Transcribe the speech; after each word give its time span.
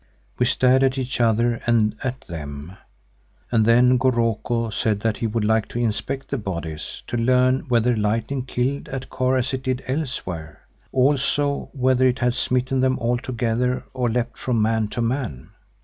We 0.39 0.47
stared 0.47 0.81
at 0.81 0.97
each 0.97 1.21
other 1.21 1.61
and 1.67 1.95
at 2.03 2.21
them, 2.21 2.75
and 3.51 3.65
then 3.67 3.99
Goroko 3.99 4.71
said 4.71 5.01
that 5.01 5.17
he 5.17 5.27
would 5.27 5.45
like 5.45 5.67
to 5.67 5.79
inspect 5.79 6.29
the 6.29 6.39
bodies 6.39 7.03
to 7.05 7.17
learn 7.17 7.67
whether 7.67 7.95
lightning 7.95 8.45
killed 8.45 8.89
at 8.89 9.09
Kôr 9.11 9.37
as 9.37 9.53
it 9.53 9.61
did 9.61 9.83
elsewhere, 9.85 10.61
also 10.91 11.69
whether 11.73 12.07
it 12.07 12.17
had 12.17 12.33
smitten 12.33 12.79
them 12.79 12.97
altogether 12.97 13.85
or 13.93 14.09
leapt 14.09 14.39
from 14.39 14.59
man 14.59 14.87
to 14.87 15.03
man. 15.03 15.51